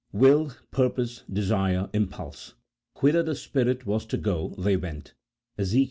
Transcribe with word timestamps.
Will, 0.11 0.53
purpose, 0.71 1.23
desire, 1.31 1.87
impulse: 1.93 2.55
"Whither 3.01 3.21
the 3.21 3.35
spirit 3.35 3.81
Avas 3.85 4.07
to 4.09 4.17
go, 4.17 4.55
they 4.57 4.75
went," 4.75 5.13
Ezek. 5.59 5.79